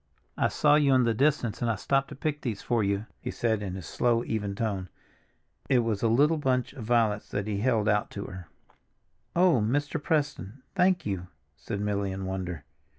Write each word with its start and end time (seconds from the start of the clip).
"I 0.35 0.47
saw 0.47 0.77
you 0.77 0.95
in 0.95 1.03
the 1.03 1.13
distance 1.13 1.61
and 1.61 1.69
I 1.69 1.75
stopped 1.75 2.07
to 2.07 2.15
pick 2.15 2.41
these 2.41 2.63
for 2.63 2.83
you," 2.83 3.05
he 3.19 3.29
said 3.29 3.61
in 3.61 3.75
his 3.75 3.85
slow, 3.85 4.23
even 4.23 4.55
tone. 4.55 4.89
It 5.69 5.83
was 5.83 6.01
a 6.01 6.07
little 6.07 6.39
bunch 6.39 6.73
of 6.73 6.85
violets 6.85 7.29
that 7.29 7.45
he 7.45 7.59
held 7.59 7.87
out 7.87 8.09
to 8.17 8.25
her. 8.25 8.47
"Oh, 9.35 9.61
Mr. 9.61 10.01
Preston, 10.01 10.63
thank 10.73 11.05
you!" 11.05 11.27
said 11.55 11.81
Milly 11.81 12.11
in 12.11 12.25
wonder. 12.25 12.63